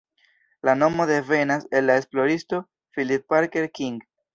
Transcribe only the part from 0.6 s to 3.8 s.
La nomo devenas el la esploristo Phillip Parker